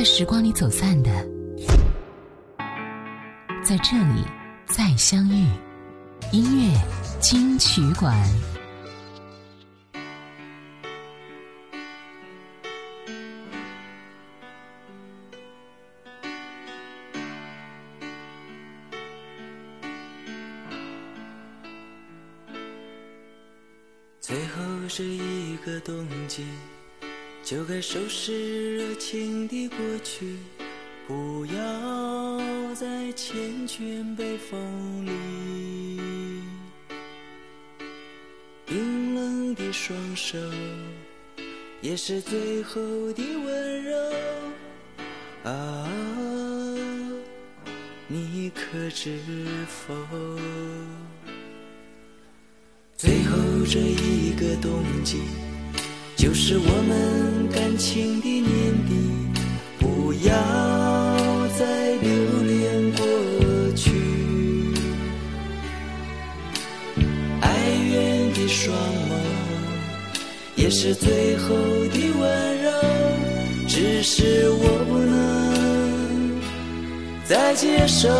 [0.00, 1.10] 在时光里走散的，
[3.62, 4.24] 在这里
[4.64, 5.46] 再相遇。
[6.32, 6.74] 音乐
[7.20, 8.16] 金曲馆。
[24.18, 26.46] 最后是一个冬季，
[27.50, 30.36] 就该收拾热情的过去，
[31.08, 36.00] 不要再缱绻北风里。
[38.64, 40.38] 冰冷的双手，
[41.80, 42.80] 也是最后
[43.14, 43.98] 的温柔。
[45.42, 45.90] 啊，
[48.06, 49.18] 你可知
[49.66, 49.92] 否？
[52.96, 53.36] 最后
[53.68, 55.18] 这一个冬季，
[56.20, 58.44] 就是我们感情的年
[58.86, 58.92] 底，
[59.78, 60.30] 不要
[61.58, 61.64] 再
[62.02, 62.12] 留
[62.42, 63.02] 恋过
[63.74, 63.90] 去。
[67.40, 67.48] 哀
[67.90, 69.12] 怨的双眸，
[70.56, 71.56] 也是最后
[71.88, 72.70] 的温柔，
[73.66, 76.38] 只是我不能
[77.24, 78.10] 再接受，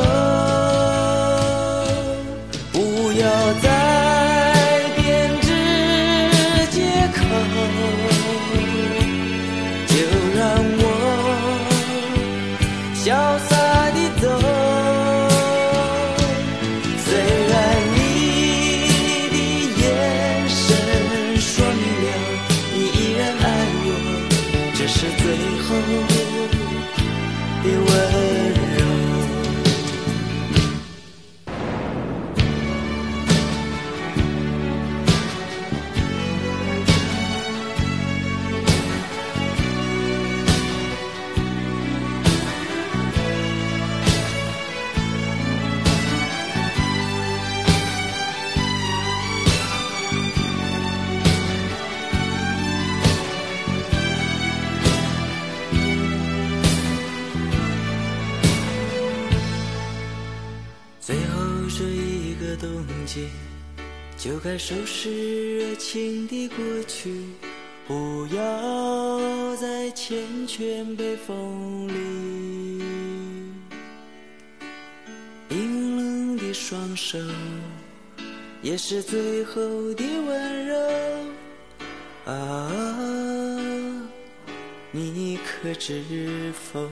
[2.73, 3.80] 不要再。
[77.10, 77.19] 手，
[78.62, 79.60] 也是最后
[79.94, 80.76] 的温柔。
[82.25, 82.71] 啊，
[84.93, 86.00] 你可知
[86.53, 86.88] 否？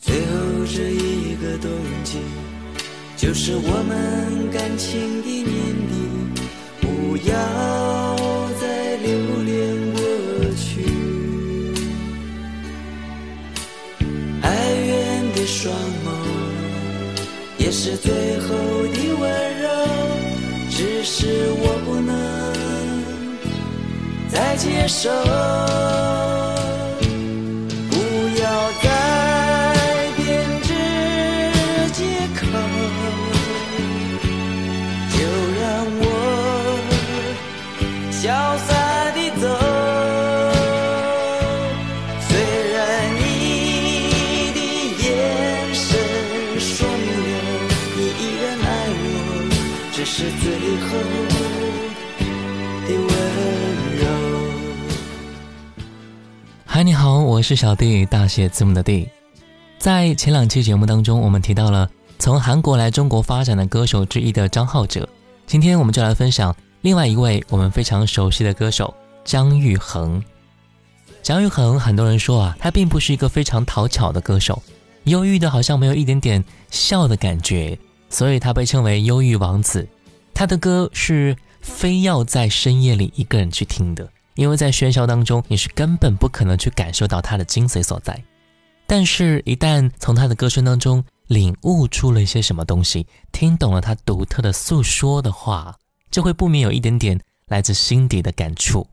[0.00, 1.70] 最后这一个冬
[2.02, 2.18] 季。
[3.16, 5.46] 就是我们感情的年
[5.86, 5.94] 底，
[6.80, 7.32] 不要
[8.60, 9.08] 再留
[9.44, 10.00] 恋过
[10.56, 10.82] 去。
[14.42, 15.72] 哀怨的双，
[17.82, 18.48] 是最后
[18.92, 19.70] 的温柔。
[20.68, 21.26] 只是
[21.62, 22.52] 我不能
[24.28, 26.29] 再接受。
[57.40, 59.08] 我是小弟，大写字母的弟。
[59.78, 65.08] 在前两期节目当中，我们提到了从韩国来中国发展的歌手之一的张浩哲。
[65.46, 70.22] 今天我们就来分享另外一位我们非常熟悉的歌手姜育恒。
[71.22, 74.62] 姜育恒，很多人说啊，他并不是一个非常讨巧的歌手，
[75.04, 77.78] 忧郁的好像没有一点点笑的感觉，
[78.10, 79.88] 所以他被称为忧郁王子。
[80.34, 84.06] 他的歌是非要在深夜里一个人去听的。
[84.34, 88.22] 因为在喧嚣当中，你是根本不可能去感受到它的精髓所在。
[88.86, 95.76] 但是，一旦从他的歌声当中领悟出了一些什么东西，听懂了他独特的诉说的话，
[96.10, 98.84] 就会不免有一点点来自心底的感触。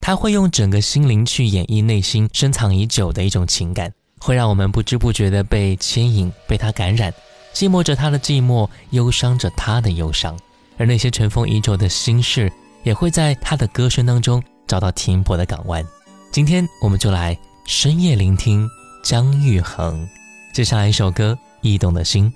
[0.00, 7.10] 他会用整个心灵去演绎内心深藏已久的一种情感，会让我们不知不觉地被牵引、被他感染，
[7.54, 10.38] 寂寞着他的寂寞，忧伤着他的忧伤，
[10.76, 12.52] 而那些尘封已久的心事，
[12.82, 14.42] 也会在他的歌声当中。
[14.66, 15.84] 找到停泊的港湾。
[16.30, 17.36] 今天我们就来
[17.66, 18.68] 深夜聆听
[19.04, 20.08] 姜育恒
[20.54, 22.30] 接下来一首歌《驿动的心》。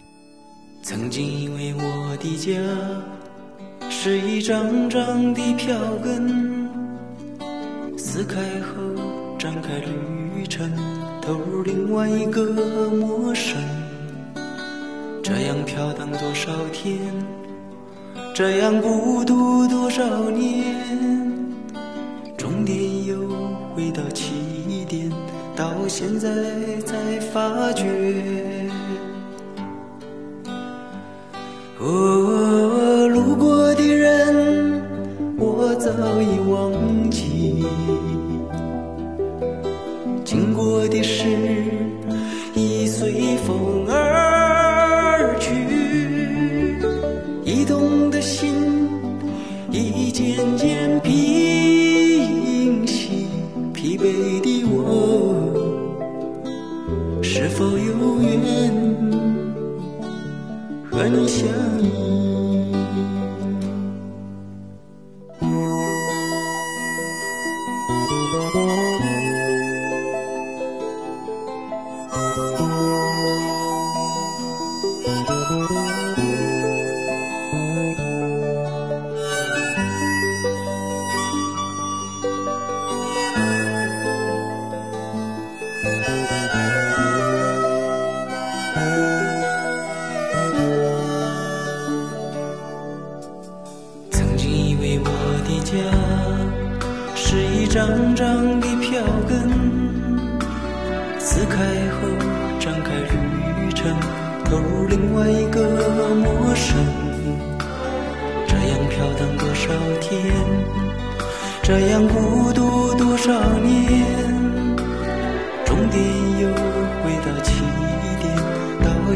[0.82, 6.69] 曾经以为我的家是一张张的票根，
[7.99, 8.76] 撕开后
[9.38, 10.70] 展开旅程，
[11.20, 13.56] 投入另外一个陌生。
[15.23, 17.00] 这样飘荡多少天，
[18.32, 21.36] 这样孤独多少年，
[22.56, 23.19] 终点又
[23.75, 24.32] 回到起
[24.88, 25.12] 点，
[25.55, 26.31] 到现在
[26.87, 27.85] 才发觉。
[31.79, 34.82] 哦，路过的人，
[35.38, 35.91] 我早
[36.23, 36.73] 已忘
[37.11, 37.67] 记；
[40.25, 41.26] 经过的事，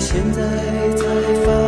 [0.00, 0.40] 现在
[0.96, 1.04] 才
[1.44, 1.59] 发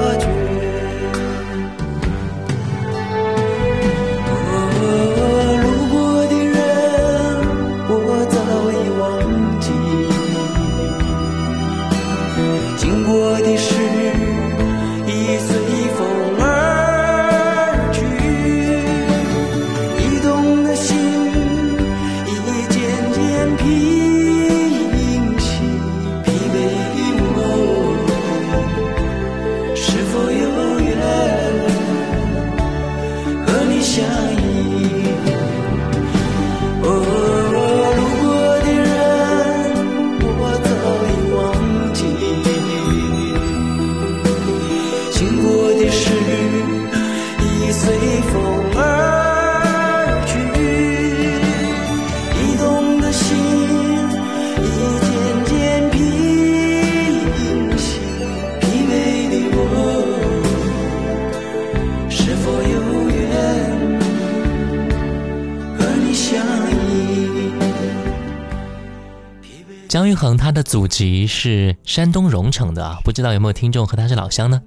[70.42, 74.60] 他的祖籍是山东荣成的啊，不知道有没有听众和他是老乡呢？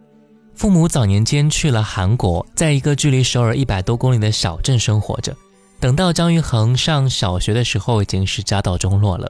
[0.56, 5.36] 父母早年间去了韩国，在一个距离首尔一百多公里的小镇生活着。
[5.82, 9.30] 等到姜育恒上小学的时候，已经是家道中落了。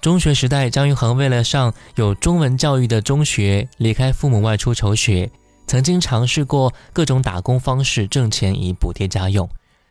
[0.00, 5.30] 中学时代，姜育恒为了上有中文教育的中学，离开父母外出求学，
[5.68, 9.48] 曾经尝试过各种打工方式挣钱以补贴家用，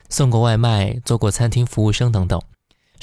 [0.09, 2.41] 送过外卖，做过餐厅服务生等等。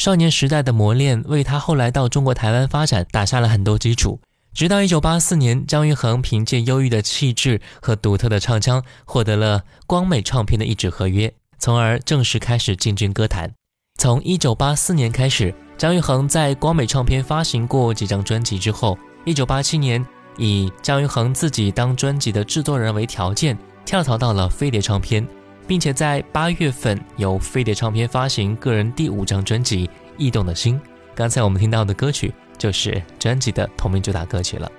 [0.03, 4.21] 少年时代的磨练为他后来到中国台湾发展打下了很多基础。
[4.53, 13.53] 直到1984年，姜育恒凭借忧郁的气质和独特的唱腔，获得了光美唱片的一纸合约，从而正式开始进军歌坛。
[13.97, 20.05] 从1984年开始，姜育恒在光美唱片发行过几张专辑之后，1987年
[20.37, 25.25] 以姜育恒自己当专辑的制作人为条件，跳槽到了飞碟唱片，
[25.67, 30.77] 并且在八月份由飞碟唱片发行个人第五张专辑《异动的心》。
[31.15, 34.71] 刚才我们听到的歌曲就是专辑的同名主打歌曲了。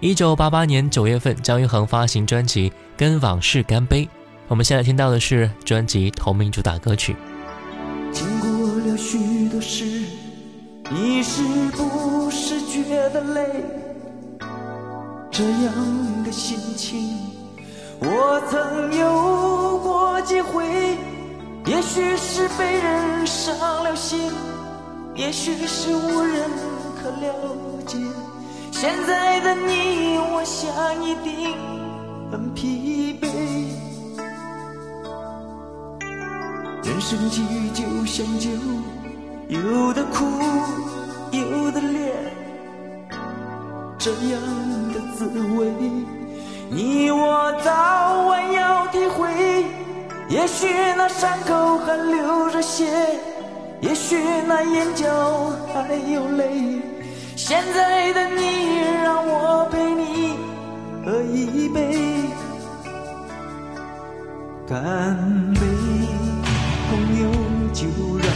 [0.00, 4.04] 一九八八年九月份，姜育恒发行专辑《跟往事干杯》，
[4.48, 7.16] 我们现在听到的是专辑同名主打歌曲。
[8.12, 8.50] 经过
[8.86, 9.84] 了许多事，
[10.90, 13.64] 你是不是觉得累？
[15.30, 17.23] 这样的心情，
[18.06, 20.64] 我曾有过几回。
[21.66, 24.30] 也许是被人伤了心，
[25.14, 26.50] 也许是无人
[27.00, 27.32] 可了
[27.86, 27.96] 解。
[28.70, 31.56] 现在的你，我想一定
[32.30, 33.26] 很疲惫。
[36.86, 38.50] 人生际遇就像酒，
[39.48, 40.26] 有的苦，
[41.32, 42.14] 有的烈，
[43.98, 44.38] 这样
[44.92, 45.24] 的滋
[45.56, 45.72] 味，
[46.74, 49.64] 你我早晚要体会。
[50.28, 50.66] 也许
[50.96, 52.84] 那伤口还流着血，
[53.80, 55.06] 也许那眼角
[55.72, 56.82] 还有泪。
[57.36, 60.36] 现在的你，让我陪你
[61.04, 62.24] 喝一杯，
[64.66, 64.74] 干
[65.54, 65.60] 杯，
[66.90, 67.30] 朋友，
[67.72, 67.86] 就
[68.18, 68.26] 让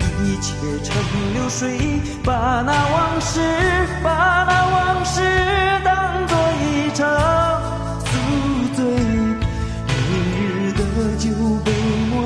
[0.00, 0.50] 那一切
[0.82, 0.92] 成
[1.34, 1.78] 流水，
[2.24, 3.40] 把那往事，
[4.02, 4.10] 把
[4.48, 5.20] 那往事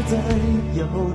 [0.08, 0.16] 在
[0.78, 1.14] 摇动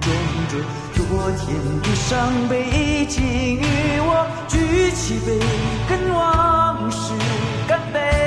[0.49, 0.57] 着，
[0.93, 3.23] 昨天的伤悲，请
[3.55, 3.63] 与
[4.01, 5.39] 我举起杯，
[5.87, 7.13] 跟往事
[7.69, 8.20] 干杯。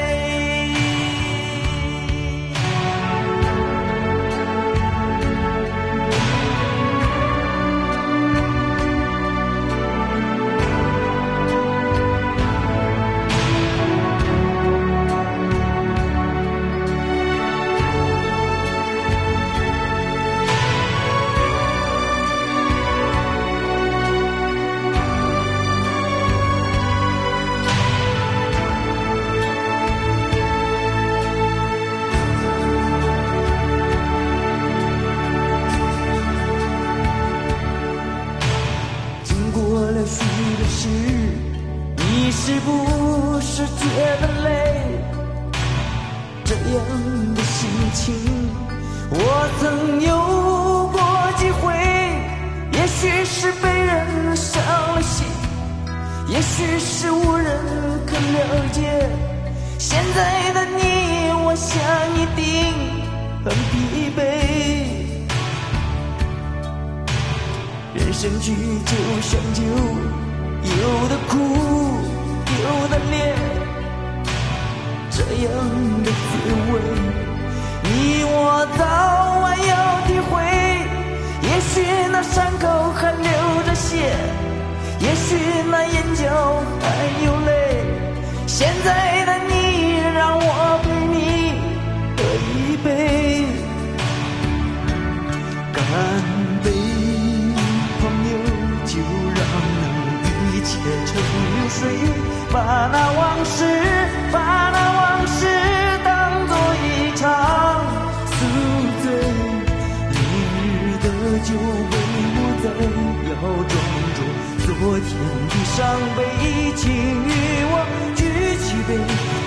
[115.76, 115.82] 伤
[116.16, 117.28] 悲，已经与
[117.66, 117.74] 我
[118.14, 118.22] 举
[118.62, 118.90] 起杯，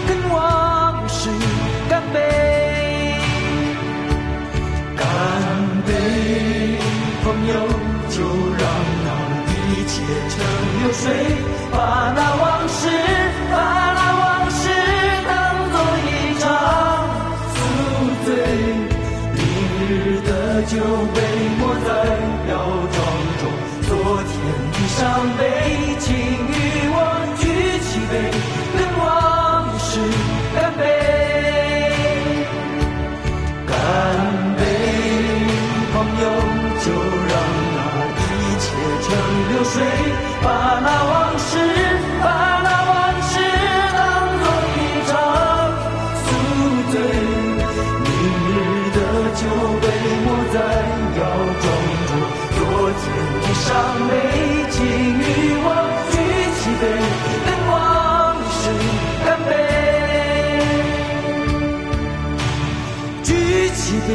[0.06, 1.30] 跟往事
[1.90, 2.16] 干杯。
[4.98, 5.06] 干
[5.86, 5.90] 杯，
[7.24, 7.54] 朋友，
[8.10, 8.18] 就
[8.60, 8.62] 让
[9.06, 9.08] 那
[9.72, 9.94] 一切
[10.28, 10.36] 成
[10.82, 11.06] 流水，
[11.72, 11.78] 把
[12.14, 12.44] 那往
[39.70, 39.76] 水，
[40.44, 40.48] 把
[40.80, 41.52] 那往事，
[42.24, 42.26] 把
[42.64, 42.94] 那往
[43.30, 43.34] 事
[43.98, 44.00] 当
[44.40, 45.12] 作一场
[46.24, 46.28] 宿
[46.92, 46.94] 醉。
[48.04, 48.08] 明
[48.54, 48.58] 日
[48.96, 48.98] 的
[49.36, 49.42] 酒
[49.82, 49.84] 杯
[50.24, 50.56] 莫在
[51.20, 51.22] 要
[51.62, 51.66] 装
[52.08, 52.12] 着，
[52.58, 52.60] 昨
[53.02, 53.04] 天
[53.42, 53.68] 的伤
[54.08, 54.12] 悲，
[54.72, 55.22] 请与
[55.64, 55.68] 我
[56.12, 56.14] 举
[56.58, 56.84] 起杯，
[57.46, 57.74] 跟往
[58.58, 58.60] 事
[59.26, 59.50] 干杯。
[63.24, 63.30] 举
[63.76, 64.10] 起杯，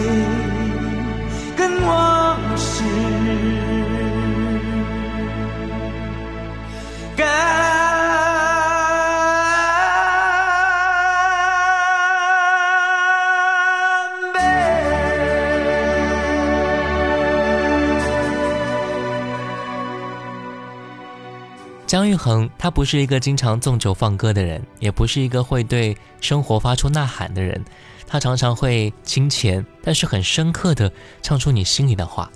[21.92, 27.62] 姜育恒，他不是一个经常纵酒放歌的人，也不是一个会对生活发出呐喊的人。
[28.06, 32.32] 他常常会清浅，但是很深刻的唱出你心里的话。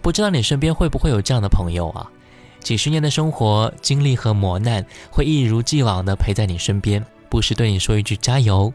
[0.00, 2.08] 不知道你身边会不会有这样的朋友啊？
[2.60, 8.72] 几十年的生活经历和磨难，会一如既往的陪在你身边，不时对你说一句加油。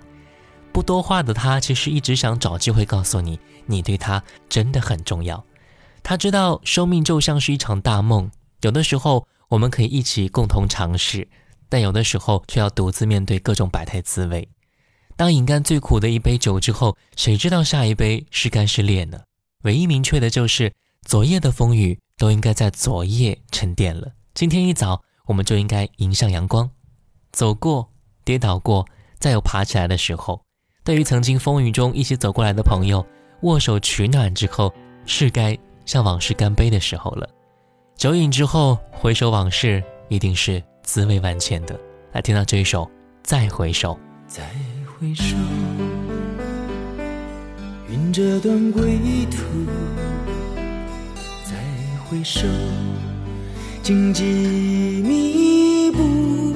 [0.73, 5.41] 不多话的他，其实一直想找机会告诉你，你对他真的很重要。
[6.03, 8.29] 他知道生命就像是一场大梦，
[8.63, 11.27] 有的时候我们可以一起共同尝试，
[11.69, 14.47] 但有的时候却要独自面对各种百态滋味。
[15.15, 19.21] 当饮干最苦的一杯酒之后，谁知道下一杯是干是烈呢？
[19.63, 20.73] 唯一明确的就是，
[21.03, 24.11] 昨夜的风雨都应该在昨夜沉淀了。
[24.33, 26.69] 今天一早，我们就应该迎向阳光。
[27.31, 27.89] 走过，
[28.23, 28.85] 跌倒过，
[29.17, 30.43] 再有爬起来的时候。
[30.83, 33.05] 对于曾经风雨中一起走过来的朋友，
[33.41, 34.73] 握手取暖之后，
[35.05, 37.27] 是该向往事干杯的时候了。
[37.97, 41.79] 酒饮之后回首往事，一定是滋味万千的。
[42.11, 42.83] 来听到这一首
[43.23, 43.93] 《再回首》。
[44.27, 44.43] 再
[44.85, 45.37] 回首，
[47.89, 48.99] 云这段归
[49.31, 49.37] 途。
[51.45, 51.55] 再
[52.03, 52.45] 回首，
[53.81, 56.53] 荆棘密布，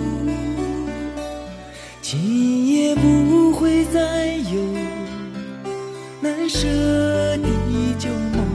[2.02, 4.62] 今夜不会再有
[6.22, 6.68] 难舍
[7.38, 7.48] 的
[7.98, 8.46] 旧梦。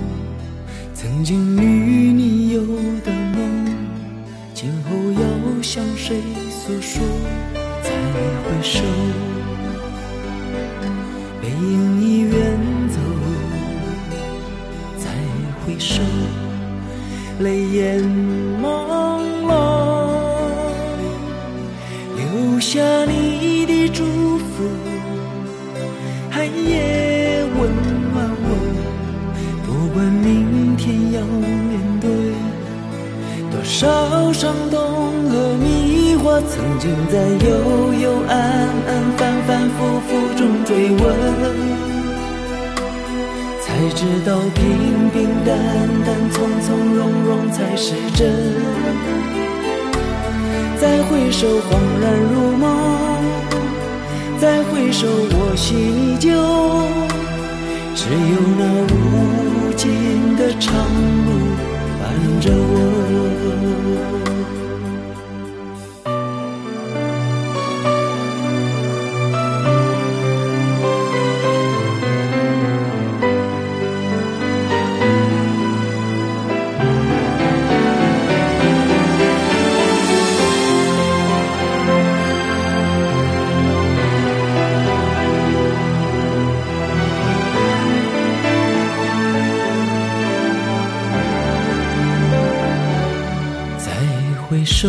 [0.93, 2.24] 曾经与你
[2.55, 2.61] 有
[3.05, 3.67] 的梦，
[4.55, 5.21] 今后要
[5.61, 7.03] 向谁诉说？
[7.83, 7.91] 再
[8.45, 8.79] 回首，
[11.43, 12.33] 背影已远
[12.89, 12.97] 走。
[14.99, 15.05] 再
[15.67, 16.01] 回首，
[17.41, 18.01] 泪眼
[18.63, 18.65] 朦
[19.49, 19.51] 胧，
[22.15, 23.14] 留下你
[33.85, 34.81] 多少伤痛
[35.29, 38.33] 和迷惑，曾经在幽幽暗
[38.89, 41.03] 暗、反反复复中追问，
[43.61, 45.55] 才知道平平淡
[46.07, 48.27] 淡、从从容容才是真。
[50.81, 52.65] 再回首，恍然如梦；
[54.41, 56.31] 再回首，我心依旧。
[57.95, 58.63] 只有那
[58.95, 59.83] 无尽
[60.37, 60.73] 的长
[61.27, 61.34] 路
[62.41, 62.95] 着我。
[94.65, 94.89] 回首，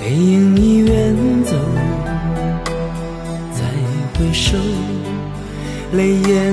[0.00, 1.52] 背影已远走。
[3.52, 3.62] 再
[4.18, 4.58] 回首，
[5.92, 6.52] 泪眼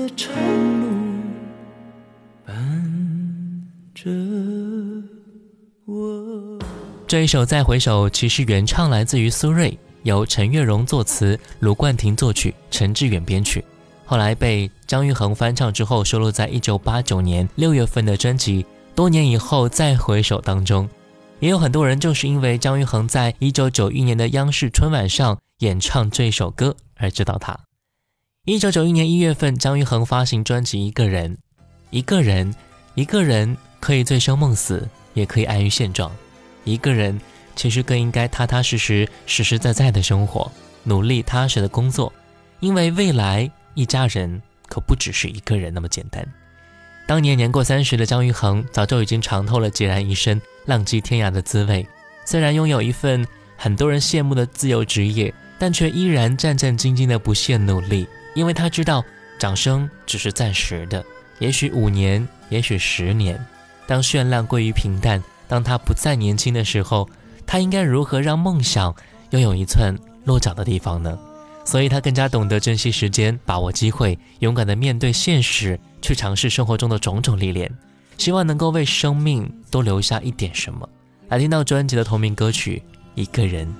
[0.00, 0.32] 的长
[0.80, 0.88] 路
[2.46, 2.56] 伴
[3.94, 4.10] 着
[5.84, 6.58] 我。
[7.06, 13.62] 这一首《再回首》其实原唱来自于苏芮，由陈月荣作词，卢冠廷作曲，陈志远编曲。
[14.06, 18.62] 后来被张玉恒翻唱之后，收录在1989年6月份的专辑
[18.94, 20.88] 《多年以后再回首》当中。
[21.40, 27.58] 也有很多人正是因为张玉恒在1991年的央视春晚上演唱这首歌而知道他。
[28.50, 31.32] 1991年1月份，张玉恒发行专辑《一个人》，
[31.90, 32.52] 一个人，
[32.96, 36.10] 一个人可以醉生梦死，也可以安于现状。
[36.64, 37.16] 一个人
[37.54, 40.50] 其实更应该踏踏实实、实实在在的生活，
[40.82, 42.12] 努力踏实的工作，
[42.58, 46.26] 因为未来一家人可不只是一个人那么简单。
[47.06, 51.86] 当年年过三十的张玉恒，早就已经尝透了孑然一身、浪迹天涯的滋味。
[52.24, 53.24] 虽然拥有一份
[53.56, 59.04] 很多人羡慕的自由职业，但却依然战战兢兢的不懈努力，因为他知道
[59.38, 61.04] 掌声只是暂时的，
[61.38, 63.38] 也许五年，也许十年，
[63.86, 65.22] 当绚烂归于平淡。
[65.48, 67.08] 当他不再年轻的时候，
[67.46, 68.94] 他应该如何让梦想
[69.30, 71.18] 拥有一寸落脚的地方呢？
[71.64, 77.70] 所以他更加懂得珍惜时间，把握机会，勇敢地面对现实，去尝试生活中的种种历练，
[78.16, 80.88] 希望能够为生命多留下一点什么。
[81.28, 82.82] 来听到专辑的同名歌曲
[83.14, 83.72] 《一个人。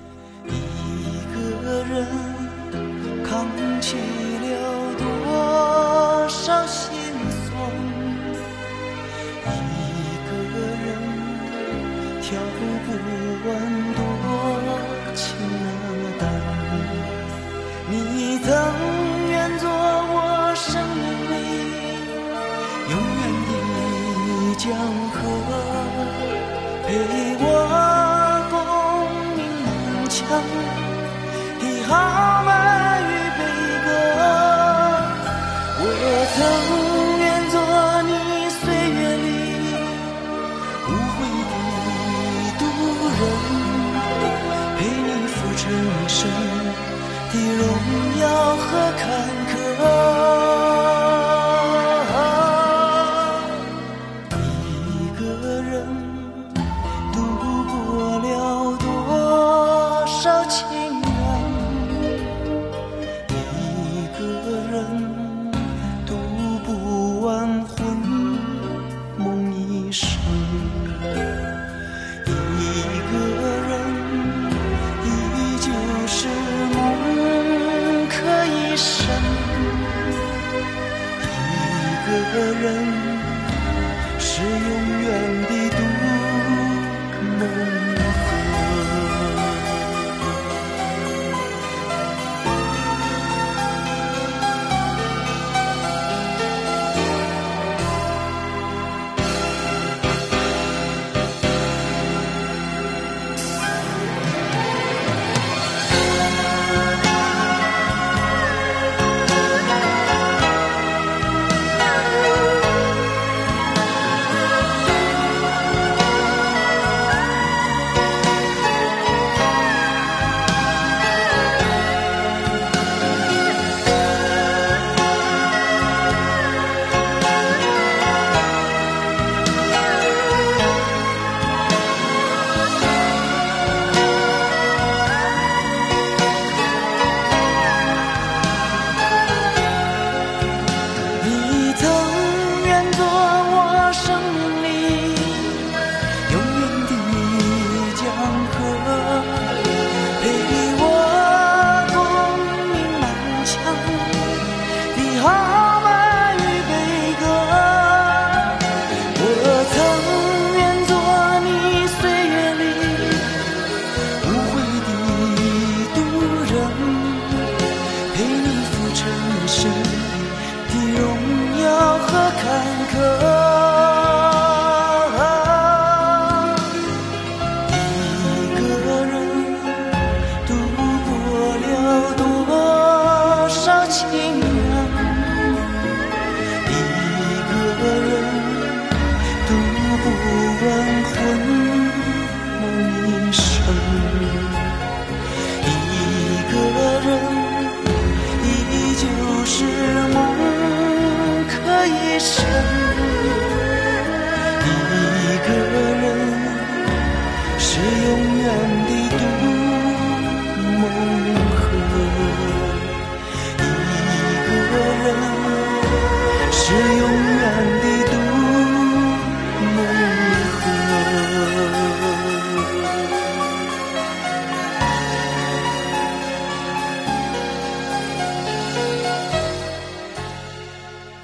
[6.31, 6.89] 少心
[7.43, 7.49] 酸，
[9.45, 9.79] 一
[10.25, 10.29] 个
[10.81, 10.87] 人
[12.21, 12.59] 跳不
[13.45, 13.47] 完
[13.93, 13.99] 多
[15.13, 15.67] 情啊
[16.19, 16.23] 担。
[17.89, 17.93] 你
[18.39, 18.47] 曾
[19.29, 20.15] 愿做我
[20.55, 21.33] 生命里
[22.89, 23.51] 永远的
[24.57, 24.63] 江
[25.11, 25.19] 河，
[26.87, 26.89] 陪
[27.41, 27.43] 我
[28.49, 28.51] 共
[29.35, 29.67] 鸣满
[30.09, 30.17] 腔
[31.59, 31.91] 的豪
[48.71, 50.20] 和坎坷。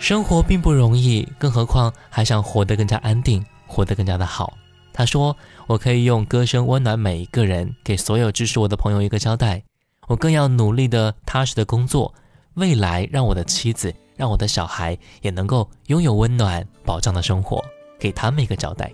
[0.08, 4.58] 生活并不容易，更何况还想活得更加安定，活得更加的好。
[4.94, 5.36] 他说
[5.68, 9.62] ：“我可以用歌声温暖每一个人，给所有支持我的朋友一个交代。
[10.08, 12.14] 我更要努力的、踏实的工作，
[12.54, 17.62] 未来让我的妻子、让我的小孩也能够拥有温暖、保障的生活，
[18.00, 18.90] 给他们一个交代。”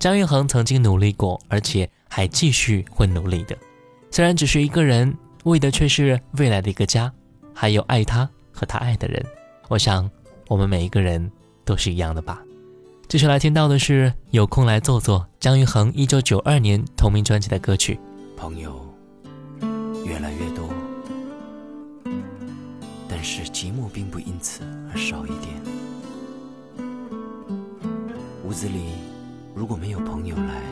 [0.00, 3.54] 张玉恒曾经努力过，而且还继续会努力的。
[4.10, 7.12] 虽然只是一个人，为的却是未来的一个家，
[7.54, 9.22] 还有爱他和他爱的人。
[9.68, 10.10] 我想。
[10.48, 11.30] 我们每一个人
[11.64, 12.42] 都是一样的吧。
[13.06, 17.98] 接下来听到的是《有空来坐坐》，张玉恒一九九二年同名专辑的歌曲。
[18.36, 18.84] 朋友
[20.04, 20.68] 越来越多，
[23.08, 25.54] 但是寂寞并不因此而少一点。
[28.44, 28.92] 屋子里
[29.54, 30.62] 如果没有朋友来，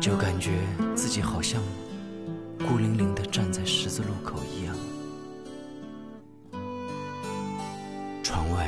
[0.00, 0.58] 就感觉
[0.94, 1.60] 自己好像
[2.58, 4.74] 孤零零的站在十字路口一样。
[8.48, 8.66] 窗外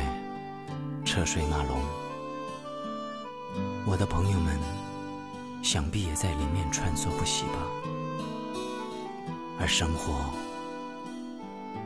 [1.06, 1.80] 车水马龙，
[3.86, 4.58] 我的朋友们
[5.62, 7.54] 想必也在里面穿梭不息吧。
[9.58, 10.20] 而生活，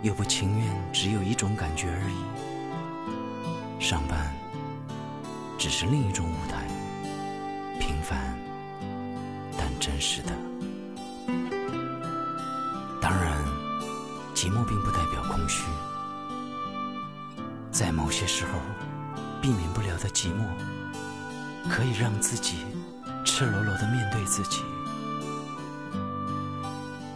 [0.02, 3.84] 又不情愿只有一种感觉而已。
[3.84, 4.34] 上班，
[5.56, 6.66] 只是另一种舞台，
[7.78, 8.36] 平凡
[9.56, 10.32] 但真实的。
[13.00, 13.38] 当然，
[14.34, 15.64] 寂寞并不代表空虚，
[17.74, 18.52] 在某些时候，
[19.42, 20.46] 避免不了的寂寞，
[21.68, 22.58] 可以让自己
[23.24, 24.62] 赤裸裸的面对自己。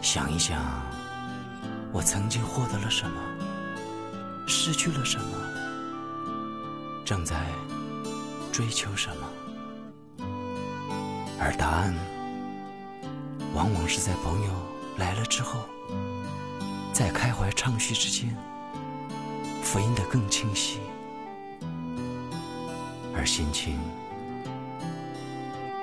[0.01, 0.61] 想一想，
[1.93, 3.21] 我曾经获得了什么，
[4.47, 5.37] 失去了什么，
[7.05, 7.37] 正在
[8.51, 10.25] 追求什么，
[11.39, 11.95] 而答案
[13.53, 14.51] 往往是在朋友
[14.97, 15.61] 来了之后，
[16.91, 18.35] 在开怀畅叙之间，
[19.71, 20.79] 复印的更清晰，
[23.15, 23.77] 而心情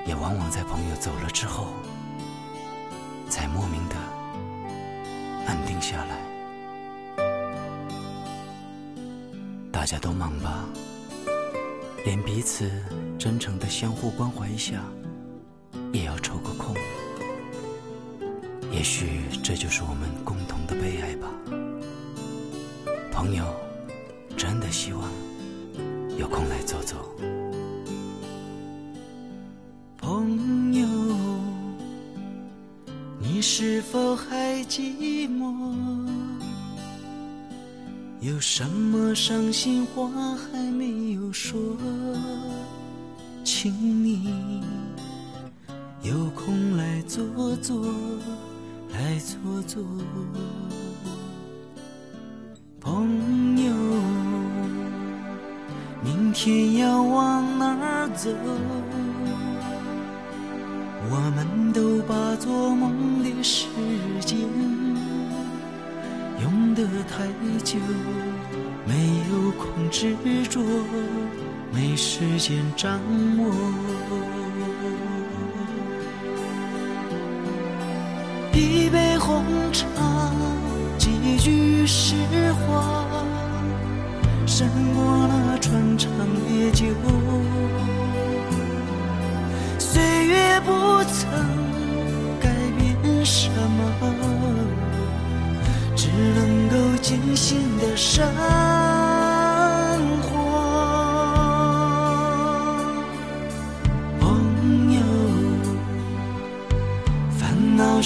[0.05, 1.68] 也往往在朋友走了之后，
[3.29, 3.94] 才莫名的。
[5.46, 6.18] 安定下来，
[9.70, 10.64] 大家都忙吧，
[12.05, 12.68] 连彼此
[13.16, 14.83] 真诚的相互关怀一下，
[15.92, 16.75] 也要抽个空。
[18.72, 21.29] 也许这就是我们共同的悲哀吧。
[23.12, 23.44] 朋友，
[33.96, 35.74] 否还寂寞？
[38.20, 40.06] 有什么伤心话
[40.37, 41.56] 还没有说？
[43.42, 43.72] 请
[44.04, 44.62] 你
[46.02, 47.87] 有空来坐坐，
[48.92, 49.82] 来坐坐。
[52.78, 53.09] 朋
[53.64, 53.72] 友，
[56.04, 58.28] 明天要往哪儿走？
[72.46, 73.00] 间掌
[73.38, 73.44] 握。
[78.52, 79.85] 一杯红茶，
[80.96, 82.14] 几句实
[82.52, 83.04] 话，
[84.46, 86.09] 胜过那穿肠
[86.46, 86.85] 烈酒。
[89.76, 90.70] 岁月不
[91.02, 91.28] 曾
[92.40, 93.82] 改变什么。
[95.96, 98.24] 只能够尽心的生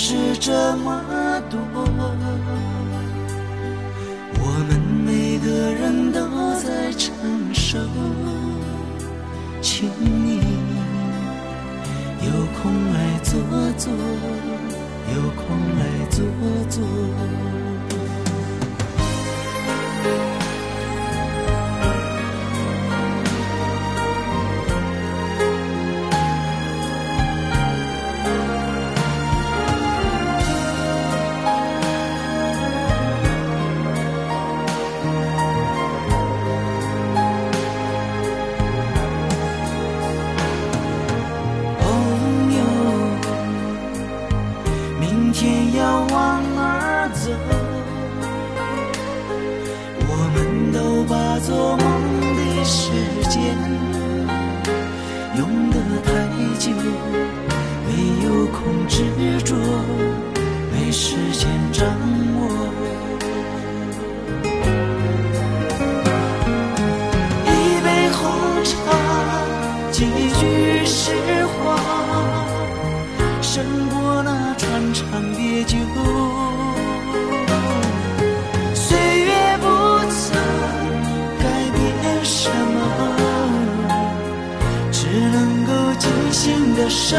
[0.03, 1.05] 是这么
[1.51, 1.61] 多，
[4.39, 6.19] 我们每个人都
[6.59, 7.13] 在承
[7.53, 7.79] 受，
[9.61, 10.41] 请你
[12.25, 13.31] 有空来坐
[13.77, 13.93] 坐，
[15.13, 15.45] 有空
[15.77, 16.25] 来坐
[16.71, 16.81] 坐。
[51.43, 51.87] 做梦
[52.37, 52.91] 的时
[53.31, 53.57] 间
[55.37, 56.09] 用得太
[56.59, 56.71] 久，
[57.87, 57.89] 没
[58.25, 59.57] 有空执着，
[60.71, 61.87] 没时间掌
[62.37, 62.39] 握。
[67.47, 67.49] 一
[67.83, 68.21] 杯红
[68.63, 68.71] 茶，
[69.91, 71.15] 几句实
[71.47, 71.59] 话，
[73.41, 75.79] 胜过那穿肠烈酒。
[86.91, 87.17] 生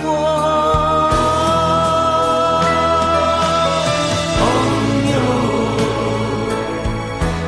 [0.00, 0.04] 活。
[4.38, 4.40] 朋
[5.10, 5.14] 友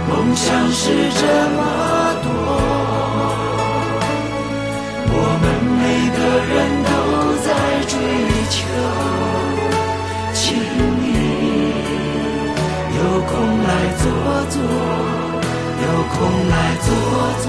[0.08, 0.82] 梦想是
[1.20, 1.22] 这
[1.54, 1.58] 么
[2.24, 2.28] 多
[5.10, 5.44] 我们
[5.78, 5.82] 每
[6.18, 6.52] 个人
[6.82, 6.90] 都
[7.46, 7.48] 在
[7.86, 7.94] 追
[8.50, 8.56] 求
[10.34, 10.36] 请
[10.98, 11.06] 你
[12.96, 14.02] 有空来坐
[14.50, 14.56] 坐
[15.84, 16.86] 有空来坐
[17.42, 17.46] 坐。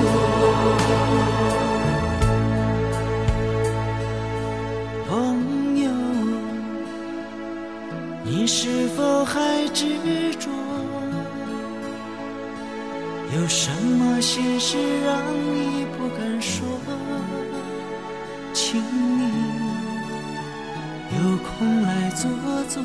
[9.32, 9.86] 还执
[10.39, 10.50] 着，
[13.36, 15.22] 有什么心事让
[15.54, 16.65] 你不敢说？
[18.54, 19.22] 请你
[21.15, 22.28] 有空来坐
[22.68, 22.82] 坐，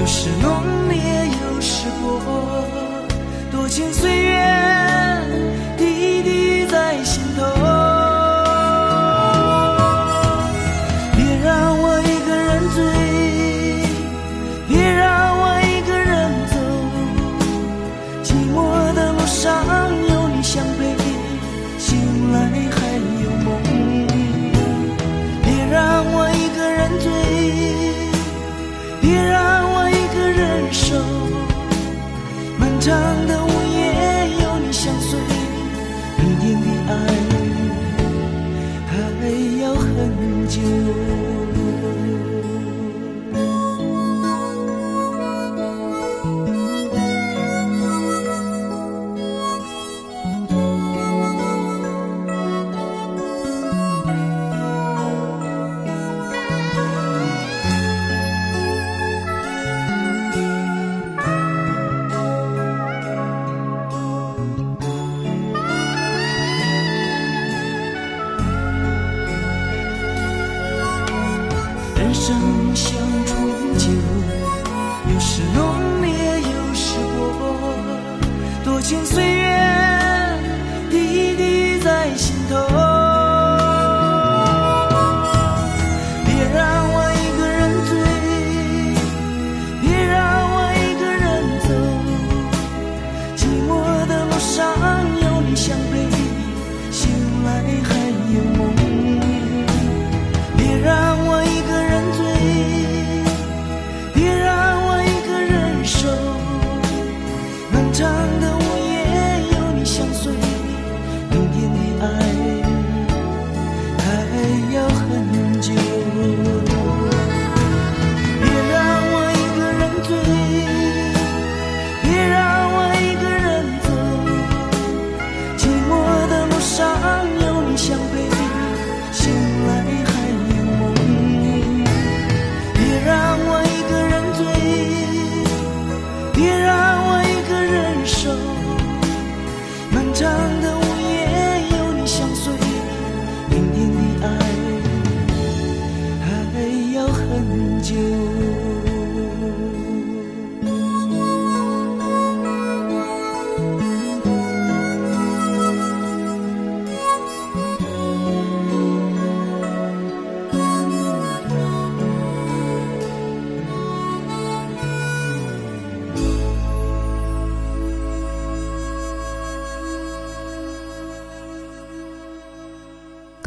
[0.00, 0.98] 有时浓烈
[1.42, 2.64] 有时薄
[3.52, 4.19] 多情岁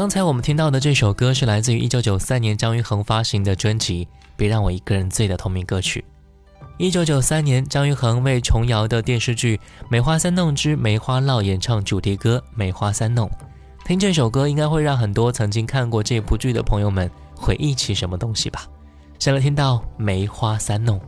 [0.03, 4.03] 刚才我们听到的这首歌是来自于1993年张云恒发行的专辑
[4.35, 6.03] 《别让我一个人醉》的同名歌曲。
[6.77, 9.55] 1993年，张云恒为琼瑶的电视剧
[9.87, 13.29] 《梅花三弄之梅花烙》演唱主题歌《梅花三弄》。
[13.85, 18.67] 听这首歌，应该会让很多曾经看过这部剧的朋友们回忆起什么东西吧？
[19.19, 20.99] 先来听到《梅花三弄》。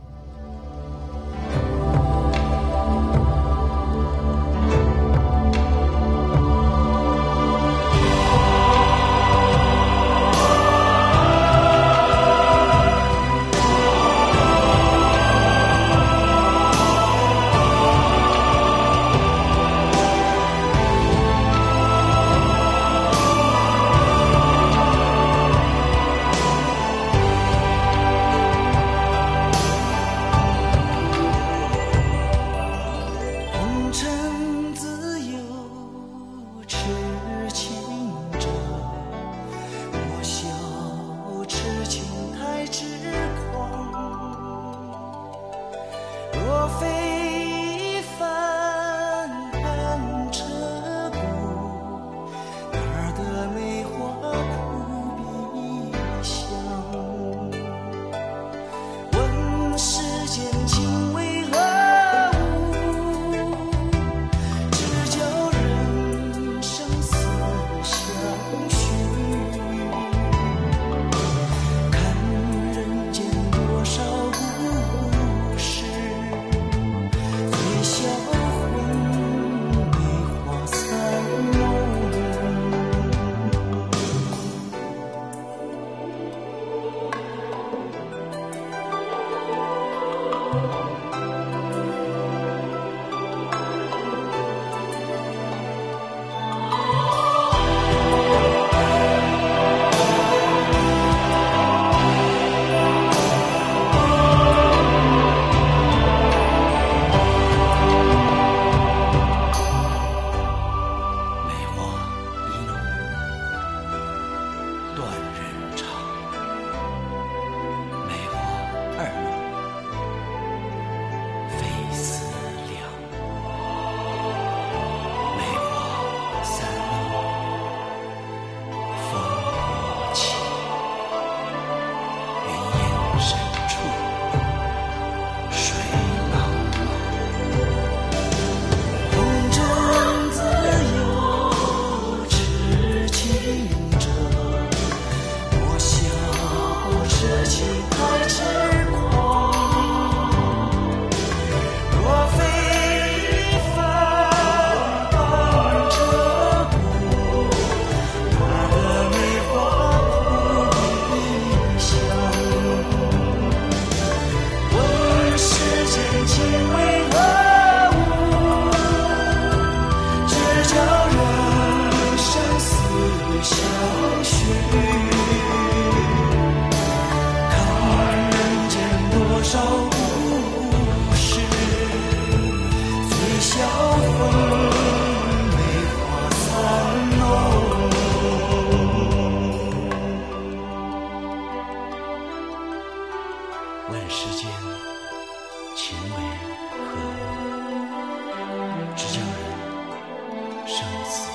[198.96, 201.28] 只叫人生死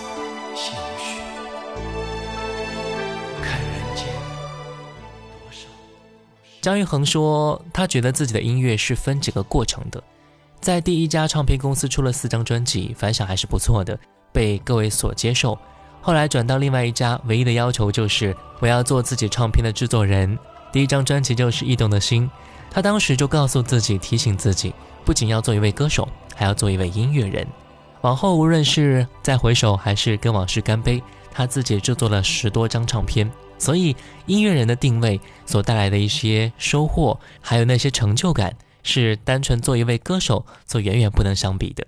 [0.56, 1.22] 相许。
[3.40, 4.08] 看人间
[5.30, 5.68] 多少。
[6.60, 10.04] 张玉恒说，他觉得自己的音乐是分几个过程的，
[10.60, 13.98] 在第一家唱片公司出了四张专辑，反响还是不错的，
[14.32, 15.56] 被各位所接受。
[16.02, 20.36] 后来转到另外一家，唯一的要求就是我要做自己唱片的制作人。
[20.72, 22.28] 第一张专辑就是《驿动的心》，
[22.72, 24.74] 他当时就告诉自己，提醒自己，
[25.06, 26.08] 不仅要做一位歌手，
[26.42, 27.46] 还要做一位音乐人。
[28.02, 31.00] 往后无论是再回首，还是跟往事干杯，
[31.32, 33.30] 他自己制作了十多张唱片。
[33.60, 41.86] 所以音乐人的定位所带来的一些收获，还有那些成就感，是单纯做一位歌手所远远不能相比的。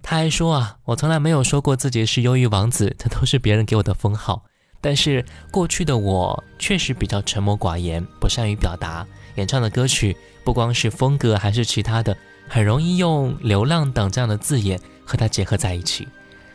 [0.00, 4.44] 他还说啊，我从来没有说过自己是忧郁王子，这都是别人给我的封号。
[4.80, 9.04] 但是过去的我确实比较沉默寡言，不善于表达。
[9.34, 12.16] 演唱的歌曲不光是风格，还是其他的，
[12.48, 16.08] 很容易用“流浪”等这样的字眼和他结合在一起。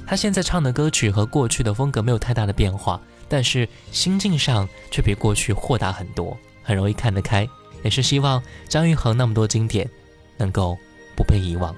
[0.06, 7.48] 他现在唱的歌曲和过去的风格没有太大的变化，但是心境上却比过去豁达很多，很容易看得开。
[7.84, 9.90] 也是希望张玉恒那么多经典
[10.38, 10.78] 能够
[11.16, 11.74] 不被遗忘。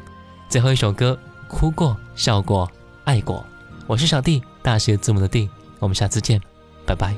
[0.49, 1.20] 最后一首歌。
[1.47, 2.70] 哭过，笑过，
[3.03, 3.45] 爱过。
[3.86, 5.47] 我是小弟，大写字母的弟。
[5.78, 6.41] 我们下次见，
[6.88, 7.16] 拜拜。